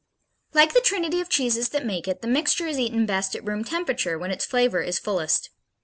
Like 0.55 0.73
the 0.73 0.81
trinity 0.81 1.21
of 1.21 1.29
cheeses 1.29 1.69
that 1.69 1.85
make 1.85 2.07
it, 2.07 2.23
the 2.23 2.27
mixture 2.27 2.65
is 2.65 2.79
eaten 2.79 3.05
best 3.05 3.35
at 3.35 3.45
room 3.45 3.63
temperature, 3.63 4.17
when 4.17 4.31
its 4.31 4.47
flavor 4.47 4.81
is 4.81 4.97
fullest. 4.97 5.51